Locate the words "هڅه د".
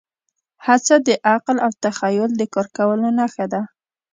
0.65-1.09